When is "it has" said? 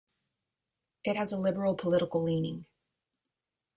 1.03-1.31